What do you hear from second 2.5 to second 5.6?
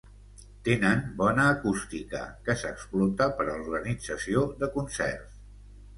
s'explota per a l'organització de concerts.